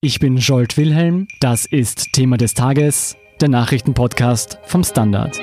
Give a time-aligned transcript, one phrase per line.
[0.00, 5.36] Ich bin Jolt Wilhelm, das ist Thema des Tages, der Nachrichtenpodcast vom Standard.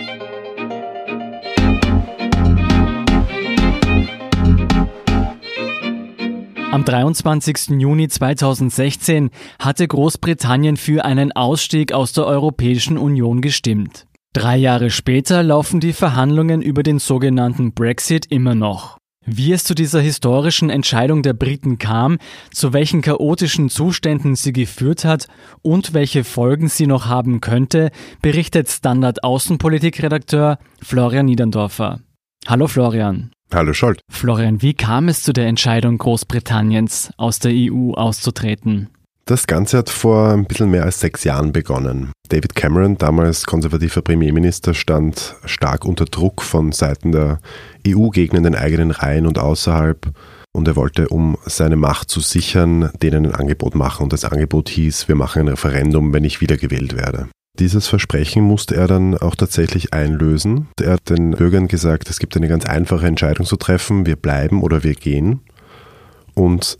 [6.72, 7.72] Am 23.
[7.82, 9.30] Juni 2016
[9.60, 14.08] hatte Großbritannien für einen Ausstieg aus der Europäischen Union gestimmt.
[14.32, 19.00] Drei Jahre später laufen die Verhandlungen über den sogenannten Brexit immer noch.
[19.26, 22.20] Wie es zu dieser historischen Entscheidung der Briten kam,
[22.52, 25.28] zu welchen chaotischen Zuständen sie geführt hat
[25.64, 27.90] und welche Folgen sie noch haben könnte,
[28.22, 32.02] berichtet Standard Außenpolitikredakteur Florian Niederndorfer.
[32.46, 33.32] Hallo Florian.
[33.52, 34.02] Hallo Scholt.
[34.10, 38.90] Florian, wie kam es zu der Entscheidung Großbritanniens, aus der EU auszutreten?
[39.28, 42.12] Das Ganze hat vor ein bisschen mehr als sechs Jahren begonnen.
[42.30, 47.40] David Cameron, damals konservativer Premierminister, stand stark unter Druck von Seiten der
[47.88, 50.12] EU-Gegner in den eigenen Reihen und außerhalb.
[50.52, 54.04] Und er wollte, um seine Macht zu sichern, denen ein Angebot machen.
[54.04, 57.28] Und das Angebot hieß, wir machen ein Referendum, wenn ich wiedergewählt werde.
[57.58, 60.68] Dieses Versprechen musste er dann auch tatsächlich einlösen.
[60.80, 64.62] Er hat den Bürgern gesagt, es gibt eine ganz einfache Entscheidung zu treffen, wir bleiben
[64.62, 65.40] oder wir gehen.
[66.36, 66.78] Und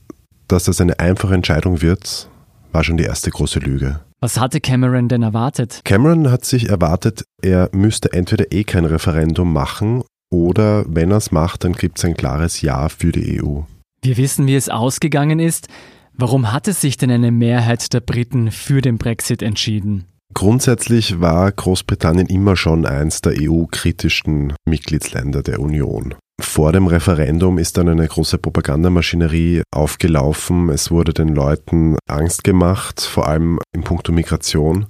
[0.48, 2.30] dass das eine einfache Entscheidung wird,
[2.76, 4.02] war schon die erste große Lüge.
[4.20, 5.80] Was hatte Cameron denn erwartet?
[5.86, 11.32] Cameron hat sich erwartet, er müsste entweder eh kein Referendum machen oder wenn er es
[11.32, 13.62] macht, dann gibt es ein klares Ja für die EU.
[14.02, 15.70] Wir wissen, wie es ausgegangen ist.
[16.14, 20.04] Warum hatte sich denn eine Mehrheit der Briten für den Brexit entschieden?
[20.34, 26.16] Grundsätzlich war Großbritannien immer schon eins der EU-kritischsten Mitgliedsländer der Union.
[26.42, 30.70] Vor dem Referendum ist dann eine große Propagandamaschinerie aufgelaufen.
[30.70, 34.86] Es wurde den Leuten Angst gemacht, vor allem in puncto Migration.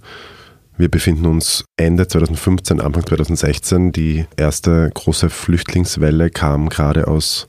[0.77, 3.91] Wir befinden uns Ende 2015, Anfang 2016.
[3.91, 7.47] Die erste große Flüchtlingswelle kam gerade aus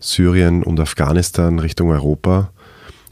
[0.00, 2.50] Syrien und Afghanistan Richtung Europa.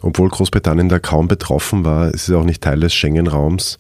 [0.01, 3.79] Obwohl Großbritannien da kaum betroffen war, ist es auch nicht Teil des Schengen-Raums,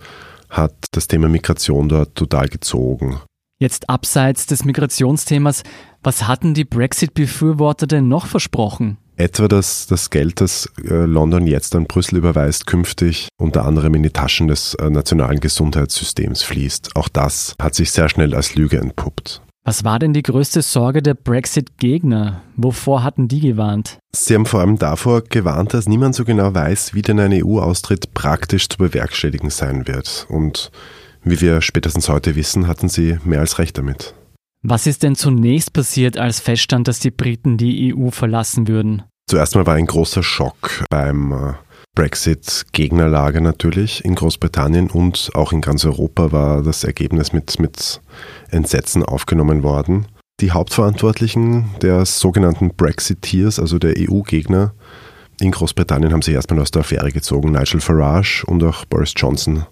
[0.50, 3.20] hat das Thema Migration dort total gezogen.
[3.62, 5.64] Jetzt abseits des Migrationsthemas,
[6.02, 8.96] was hatten die Brexit-Befürworter denn noch versprochen?
[9.16, 14.02] Etwa, dass das Geld, das äh, London jetzt an Brüssel überweist, künftig unter anderem in
[14.02, 16.96] die Taschen des äh, nationalen Gesundheitssystems fließt.
[16.96, 19.42] Auch das hat sich sehr schnell als Lüge entpuppt.
[19.62, 22.40] Was war denn die größte Sorge der Brexit-Gegner?
[22.56, 23.98] Wovor hatten die gewarnt?
[24.16, 28.14] Sie haben vor allem davor gewarnt, dass niemand so genau weiß, wie denn ein EU-Austritt
[28.14, 30.26] praktisch zu bewerkstelligen sein wird.
[30.30, 30.70] Und
[31.22, 34.14] wie wir spätestens heute wissen, hatten sie mehr als recht damit.
[34.62, 39.02] Was ist denn zunächst passiert, als feststand, dass die Briten die EU verlassen würden?
[39.26, 41.52] Zuerst mal war ein großer Schock beim äh,
[41.94, 48.00] Brexit-Gegnerlager natürlich in Großbritannien und auch in ganz Europa war das Ergebnis mit, mit
[48.50, 50.06] Entsetzen aufgenommen worden.
[50.40, 54.74] Die Hauptverantwortlichen der sogenannten Brexiteers, also der EU-Gegner
[55.40, 57.52] in Großbritannien, haben sich erstmal aus der Affäre gezogen.
[57.52, 59.66] Nigel Farage und auch Boris Johnson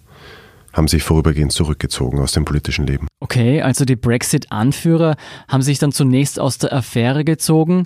[0.79, 3.09] haben sich vorübergehend zurückgezogen aus dem politischen Leben.
[3.21, 5.17] Okay, also die Brexit-Anführer
[5.49, 7.85] haben sich dann zunächst aus der Affäre gezogen.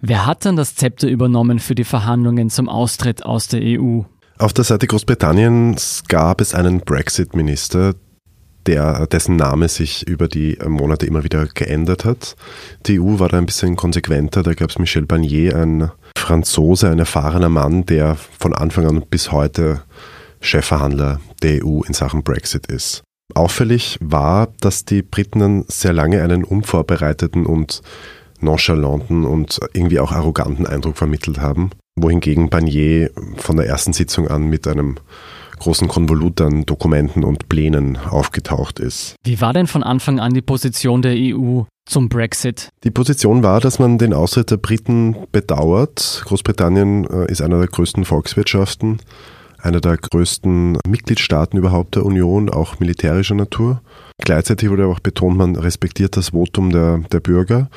[0.00, 4.02] Wer hat dann das Zepter übernommen für die Verhandlungen zum Austritt aus der EU?
[4.38, 7.94] Auf der Seite Großbritanniens gab es einen Brexit-Minister,
[8.66, 12.34] der, dessen Name sich über die Monate immer wieder geändert hat.
[12.86, 14.42] Die EU war da ein bisschen konsequenter.
[14.42, 19.30] Da gab es Michel Barnier, ein Franzose, ein erfahrener Mann, der von Anfang an bis
[19.30, 19.82] heute
[20.40, 23.02] Chefverhandler der EU in Sachen Brexit ist.
[23.34, 27.82] Auffällig war, dass die Briten sehr lange einen unvorbereiteten und
[28.40, 34.48] nonchalanten und irgendwie auch arroganten Eindruck vermittelt haben, wohingegen Barnier von der ersten Sitzung an
[34.48, 34.96] mit einem
[35.58, 39.14] großen Konvolut an Dokumenten und Plänen aufgetaucht ist.
[39.24, 42.70] Wie war denn von Anfang an die Position der EU zum Brexit?
[42.82, 46.22] Die Position war, dass man den Austritt der Briten bedauert.
[46.24, 48.98] Großbritannien äh, ist einer der größten Volkswirtschaften
[49.62, 53.80] einer der größten Mitgliedstaaten überhaupt der Union, auch militärischer Natur.
[54.18, 57.70] Gleichzeitig wurde auch betont, man respektiert das Votum der, der Bürger,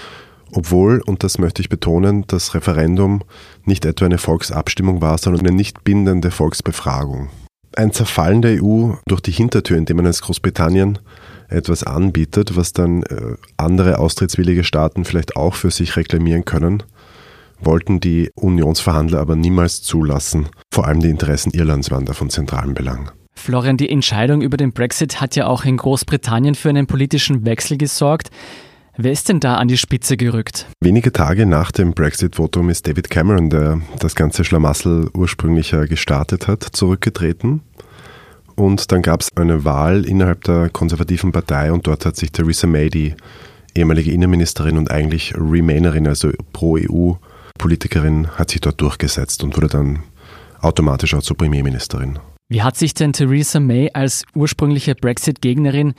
[0.52, 3.22] obwohl, und das möchte ich betonen, das Referendum
[3.66, 7.30] nicht etwa eine Volksabstimmung war, sondern eine nicht bindende Volksbefragung.
[7.76, 11.00] Ein Zerfallen der EU durch die Hintertür, indem man als Großbritannien
[11.50, 16.84] etwas anbietet, was dann äh, andere austrittswillige Staaten vielleicht auch für sich reklamieren können,
[17.60, 20.48] wollten die Unionsverhandler aber niemals zulassen.
[20.72, 23.12] Vor allem die Interessen Irlands waren da von zentralem Belang.
[23.36, 27.78] Florian, die Entscheidung über den Brexit hat ja auch in Großbritannien für einen politischen Wechsel
[27.78, 28.30] gesorgt.
[28.98, 30.68] Wer ist denn da an die Spitze gerückt?
[30.82, 36.64] Wenige Tage nach dem Brexit-Votum ist David Cameron, der das ganze Schlamassel ursprünglich gestartet hat,
[36.64, 37.62] zurückgetreten.
[38.56, 42.68] Und dann gab es eine Wahl innerhalb der konservativen Partei und dort hat sich Theresa
[42.68, 43.16] May, die
[43.76, 47.16] ehemalige Innenministerin und eigentlich Remainerin, also pro EU,
[47.58, 50.04] Politikerin hat sich dort durchgesetzt und wurde dann
[50.62, 52.20] automatisch auch zur Premierministerin.
[52.48, 55.94] Wie hat sich denn Theresa May als ursprüngliche Brexit-Gegnerin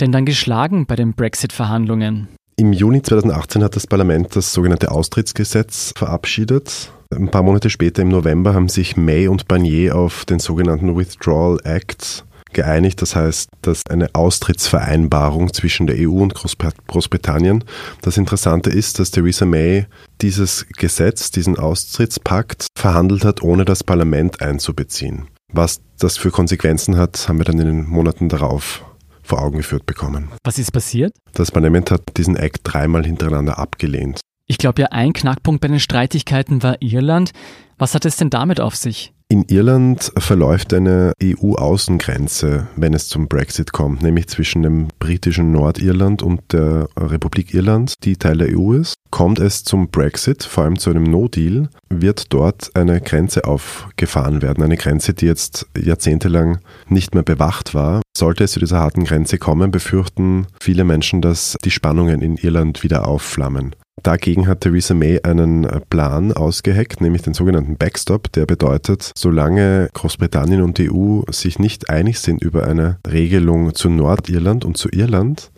[0.00, 2.28] denn dann geschlagen bei den Brexit-Verhandlungen?
[2.56, 6.92] Im Juni 2018 hat das Parlament das sogenannte Austrittsgesetz verabschiedet.
[7.14, 11.58] Ein paar Monate später, im November, haben sich May und Barnier auf den sogenannten Withdrawal
[11.64, 13.02] Act geeinigt.
[13.02, 17.64] Das heißt, dass eine Austrittsvereinbarung zwischen der EU und Großbritannien.
[18.00, 19.86] Das Interessante ist, dass Theresa May
[20.20, 25.28] dieses Gesetz, diesen Austrittspakt verhandelt hat, ohne das Parlament einzubeziehen.
[25.52, 28.84] Was das für Konsequenzen hat, haben wir dann in den Monaten darauf
[29.22, 30.28] vor Augen geführt bekommen.
[30.44, 31.12] Was ist passiert?
[31.34, 34.20] Das Parlament hat diesen Act dreimal hintereinander abgelehnt.
[34.46, 37.30] Ich glaube ja, ein Knackpunkt bei den Streitigkeiten war Irland.
[37.78, 39.12] Was hat es denn damit auf sich?
[39.32, 46.22] In Irland verläuft eine EU-Außengrenze, wenn es zum Brexit kommt, nämlich zwischen dem britischen Nordirland
[46.22, 48.92] und der Republik Irland, die Teil der EU ist.
[49.10, 54.62] Kommt es zum Brexit, vor allem zu einem No-Deal, wird dort eine Grenze aufgefahren werden.
[54.62, 56.58] Eine Grenze, die jetzt jahrzehntelang
[56.90, 58.02] nicht mehr bewacht war.
[58.14, 62.82] Sollte es zu dieser harten Grenze kommen, befürchten viele Menschen, dass die Spannungen in Irland
[62.82, 63.74] wieder aufflammen.
[64.02, 69.88] Dagegen hat Theresa May einen äh, Plan ausgeheckt, nämlich den sogenannten Backstop, der bedeutet, solange
[69.92, 74.88] Großbritannien und die EU sich nicht einig sind über eine Regelung zu Nordirland und zu
[74.90, 75.52] Irland,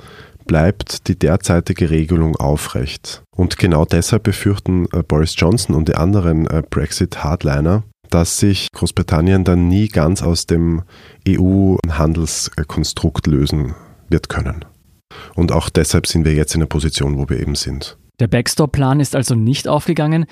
[0.46, 3.22] bleibt die derzeitige Regelung aufrecht.
[3.34, 9.44] Und genau deshalb befürchten äh, Boris Johnson und die anderen äh, Brexit-Hardliner, dass sich Großbritannien
[9.44, 10.82] dann nie ganz aus dem
[11.26, 13.74] EU-Handelskonstrukt lösen
[14.08, 14.66] wird können.
[15.34, 17.98] Und auch deshalb sind wir jetzt in der Position, wo wir eben sind.
[18.20, 20.26] Der Backstop-Plan ist also nicht aufgegangen.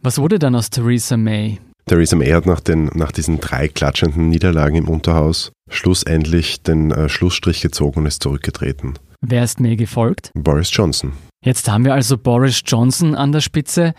[0.00, 1.58] Was wurde dann aus Theresa May?
[1.86, 7.08] Theresa May hat nach, den, nach diesen drei klatschenden Niederlagen im Unterhaus schlussendlich den äh,
[7.08, 8.94] Schlussstrich gezogen und ist zurückgetreten.
[9.20, 10.30] Wer ist May gefolgt?
[10.34, 11.12] Boris Johnson.
[11.44, 13.94] Jetzt haben wir also Boris Johnson an der Spitze.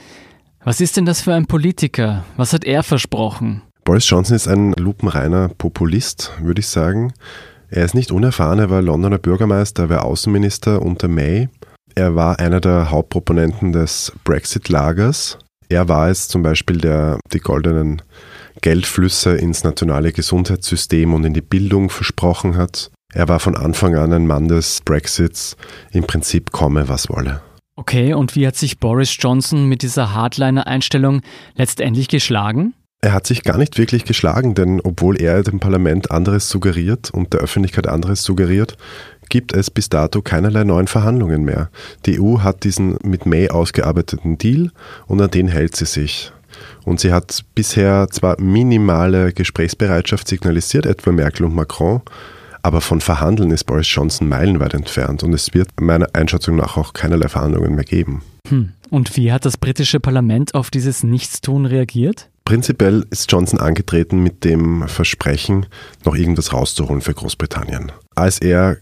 [0.63, 2.23] Was ist denn das für ein Politiker?
[2.37, 3.63] Was hat er versprochen?
[3.83, 7.13] Boris Johnson ist ein lupenreiner Populist, würde ich sagen.
[7.69, 11.49] Er ist nicht unerfahren, er war Londoner Bürgermeister, er war Außenminister unter May.
[11.99, 15.37] Er war einer der Hauptproponenten des Brexit-Lagers.
[15.67, 18.01] Er war es zum Beispiel, der die goldenen
[18.61, 22.89] Geldflüsse ins nationale Gesundheitssystem und in die Bildung versprochen hat.
[23.13, 25.57] Er war von Anfang an ein Mann des Brexits,
[25.91, 27.41] im Prinzip komme, was wolle.
[27.75, 31.21] Okay, und wie hat sich Boris Johnson mit dieser Hardliner-Einstellung
[31.55, 32.75] letztendlich geschlagen?
[33.01, 37.33] Er hat sich gar nicht wirklich geschlagen, denn obwohl er dem Parlament anderes suggeriert und
[37.33, 38.77] der Öffentlichkeit anderes suggeriert,
[39.29, 41.69] gibt es bis dato keinerlei neuen Verhandlungen mehr.
[42.05, 44.71] Die EU hat diesen mit May ausgearbeiteten Deal
[45.07, 46.31] und an den hält sie sich.
[46.83, 52.01] Und sie hat bisher zwar minimale Gesprächsbereitschaft signalisiert, etwa Merkel und Macron,
[52.61, 56.93] aber von Verhandeln ist Boris Johnson meilenweit entfernt und es wird meiner Einschätzung nach auch
[56.93, 58.21] keinerlei Verhandlungen mehr geben.
[58.47, 58.73] Hm.
[58.89, 62.29] Und wie hat das britische Parlament auf dieses Nichtstun reagiert?
[62.45, 65.67] Prinzipiell ist Johnson angetreten mit dem Versprechen,
[66.03, 67.91] noch irgendwas rauszuholen für Großbritannien.
[68.15, 68.77] Als er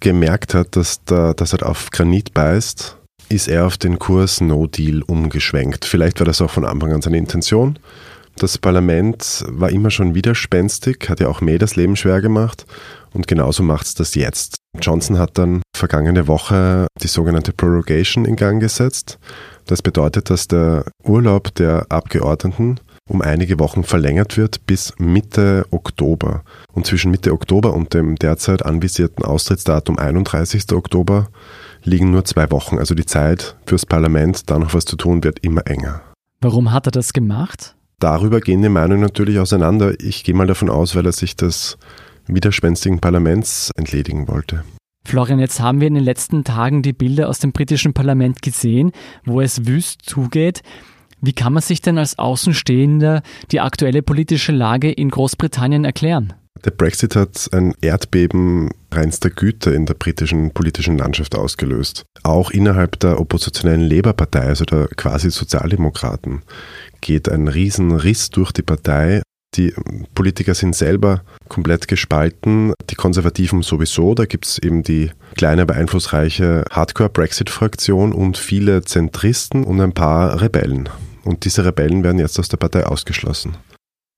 [0.00, 2.96] gemerkt hat, dass, da, dass er auf Granit beißt,
[3.28, 5.84] ist er auf den Kurs No Deal umgeschwenkt.
[5.84, 7.78] Vielleicht war das auch von Anfang an seine Intention.
[8.36, 12.64] Das Parlament war immer schon widerspenstig, hat ja auch May das Leben schwer gemacht
[13.12, 14.56] und genauso macht es das jetzt.
[14.80, 19.18] Johnson hat dann vergangene Woche die sogenannte Prorogation in Gang gesetzt.
[19.66, 22.80] Das bedeutet, dass der Urlaub der Abgeordneten
[23.10, 26.42] um einige Wochen verlängert wird bis Mitte Oktober.
[26.72, 30.72] Und zwischen Mitte Oktober und dem derzeit anvisierten Austrittsdatum 31.
[30.72, 31.28] Oktober
[31.82, 32.78] liegen nur zwei Wochen.
[32.78, 36.02] Also die Zeit fürs Parlament, da noch was zu tun, wird immer enger.
[36.40, 37.74] Warum hat er das gemacht?
[37.98, 39.92] Darüber gehen die Meinungen natürlich auseinander.
[40.00, 41.78] Ich gehe mal davon aus, weil er sich des
[42.28, 44.62] widerspenstigen Parlaments entledigen wollte.
[45.04, 48.92] Florian, jetzt haben wir in den letzten Tagen die Bilder aus dem britischen Parlament gesehen,
[49.24, 50.62] wo es wüst zugeht.
[51.20, 56.32] Wie kann man sich denn als Außenstehender die aktuelle politische Lage in Großbritannien erklären?
[56.64, 62.04] Der Brexit hat ein Erdbeben reinster Güte in der britischen politischen Landschaft ausgelöst.
[62.22, 66.42] Auch innerhalb der oppositionellen Labour-Partei, also der quasi Sozialdemokraten,
[67.00, 69.22] geht ein Riesenriss durch die Partei.
[69.56, 69.74] Die
[70.14, 72.72] Politiker sind selber komplett gespalten.
[72.90, 74.14] Die Konservativen sowieso.
[74.14, 80.40] Da gibt es eben die kleine, aber einflussreiche Hardcore-Brexit-Fraktion und viele Zentristen und ein paar
[80.40, 80.88] Rebellen.
[81.24, 83.56] Und diese Rebellen werden jetzt aus der Partei ausgeschlossen.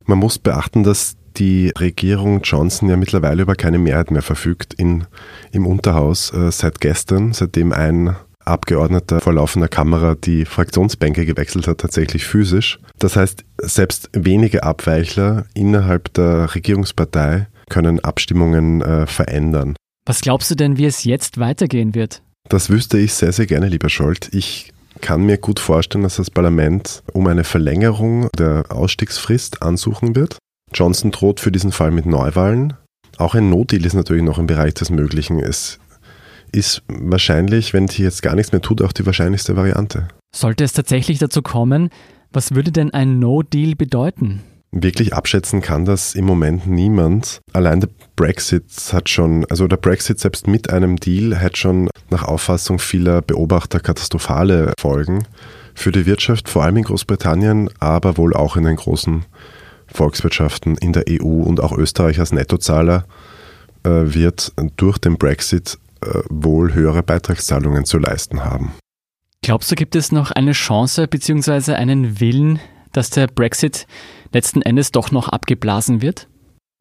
[0.05, 5.07] Man muss beachten, dass die Regierung Johnson ja mittlerweile über keine Mehrheit mehr verfügt in,
[5.51, 11.79] im Unterhaus äh, seit gestern, seitdem ein Abgeordneter vor laufender Kamera die Fraktionsbänke gewechselt hat,
[11.79, 12.79] tatsächlich physisch.
[12.99, 19.77] Das heißt, selbst wenige Abweichler innerhalb der Regierungspartei können Abstimmungen äh, verändern.
[20.05, 22.23] Was glaubst du denn, wie es jetzt weitergehen wird?
[22.49, 24.29] Das wüsste ich sehr, sehr gerne, lieber Scholz.
[24.33, 30.39] Ich kann mir gut vorstellen, dass das Parlament um eine Verlängerung der Ausstiegsfrist ansuchen wird.
[30.75, 32.75] Johnson droht für diesen Fall mit Neuwahlen.
[33.19, 35.39] Auch ein No-Deal ist natürlich noch im Bereich des Möglichen.
[35.39, 35.79] Es
[36.51, 40.09] ist wahrscheinlich, wenn sie jetzt gar nichts mehr tut, auch die wahrscheinlichste Variante.
[40.35, 41.91] Sollte es tatsächlich dazu kommen,
[42.33, 44.43] was würde denn ein No-Deal bedeuten?
[44.75, 47.41] Wirklich abschätzen kann das im Moment niemand.
[47.53, 52.25] Allein der Brexit hat schon, also der Brexit selbst mit einem Deal hat schon nach
[52.25, 55.25] Auffassung vieler Beobachter katastrophale Folgen
[55.75, 59.27] für die Wirtschaft, vor allem in Großbritannien, aber wohl auch in den großen
[59.89, 63.05] Volkswirtschaften in der EU und auch Österreich als Nettozahler
[63.85, 68.73] äh, wird durch den Brexit äh, wohl höhere Beitragszahlungen zu leisten haben.
[69.43, 71.75] Glaubst du, gibt es noch eine Chance bzw.
[71.75, 72.61] einen Willen,
[72.93, 73.87] dass der Brexit
[74.33, 76.29] letzten Endes doch noch abgeblasen wird?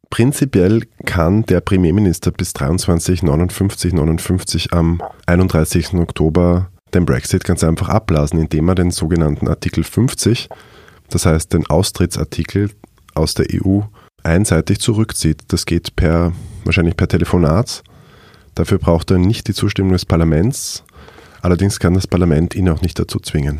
[0.09, 5.93] Prinzipiell kann der Premierminister bis 23, 59, 59 am 31.
[5.93, 10.49] Oktober den Brexit ganz einfach abblasen, indem er den sogenannten Artikel 50,
[11.09, 12.71] das heißt den Austrittsartikel
[13.15, 13.79] aus der EU,
[14.23, 15.43] einseitig zurückzieht.
[15.47, 16.33] Das geht per,
[16.65, 17.83] wahrscheinlich per Telefonat.
[18.55, 20.83] Dafür braucht er nicht die Zustimmung des Parlaments,
[21.41, 23.59] Allerdings kann das Parlament ihn auch nicht dazu zwingen.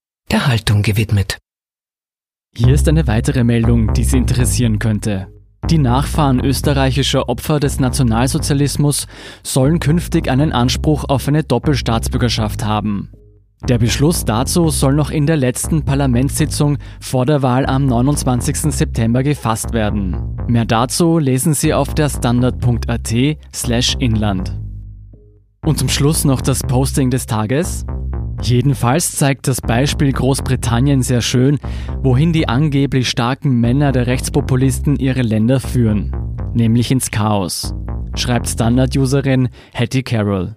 [0.31, 1.39] der Haltung gewidmet.
[2.55, 5.27] Hier ist eine weitere Meldung, die Sie interessieren könnte.
[5.69, 9.07] Die Nachfahren österreichischer Opfer des Nationalsozialismus
[9.43, 13.11] sollen künftig einen Anspruch auf eine Doppelstaatsbürgerschaft haben.
[13.67, 18.73] Der Beschluss dazu soll noch in der letzten Parlamentssitzung vor der Wahl am 29.
[18.73, 20.37] September gefasst werden.
[20.47, 23.13] Mehr dazu lesen Sie auf der standard.at
[23.53, 24.57] slash inland.
[25.63, 27.85] Und zum Schluss noch das Posting des Tages.
[28.41, 31.59] Jedenfalls zeigt das Beispiel Großbritannien sehr schön,
[32.01, 36.11] wohin die angeblich starken Männer der Rechtspopulisten ihre Länder führen,
[36.53, 37.75] nämlich ins Chaos,
[38.15, 40.55] schreibt Standard-Userin Hattie Carroll.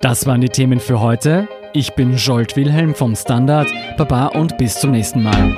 [0.00, 1.48] Das waren die Themen für heute.
[1.72, 3.68] Ich bin Jolt Wilhelm vom Standard.
[3.96, 5.54] Baba und bis zum nächsten Mal.